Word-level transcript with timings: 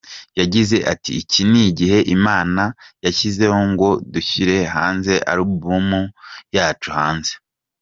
Yagize 0.39 0.77
ati 0.93 1.11
“Iki 1.21 1.41
ni 1.49 1.61
igihe 1.69 1.97
Imana 2.15 2.63
yashyizeho 3.05 3.59
ngo 3.71 3.89
dushyire 4.13 4.55
hanze 4.75 5.13
album 5.33 5.87
yacu 6.57 6.89
hanze. 6.99 7.33